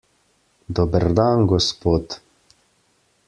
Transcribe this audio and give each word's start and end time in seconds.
Dober 0.79 1.05
dan, 1.19 1.45
gospod. 1.51 2.19